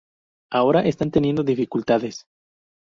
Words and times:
Ahora 0.51 0.79
están 0.87 1.11
teniendo 1.11 1.43
dificultades. 1.43 2.25